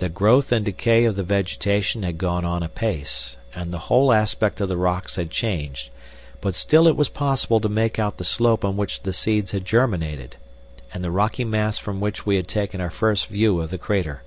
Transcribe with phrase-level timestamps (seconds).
[0.00, 4.60] The growth and decay of the vegetation had gone on apace, and the whole aspect
[4.60, 5.88] of the rocks had changed,
[6.42, 9.64] but still it was possible to make out the slope on which the seeds had
[9.64, 10.36] germinated,
[10.92, 14.20] and the rocky mass from which we had taken our first view of the crater.